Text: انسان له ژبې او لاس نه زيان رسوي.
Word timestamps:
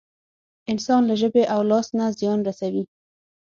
انسان 0.71 1.01
له 1.09 1.15
ژبې 1.21 1.43
او 1.53 1.59
لاس 1.71 1.87
نه 1.97 2.05
زيان 2.19 2.39
رسوي. 2.47 2.83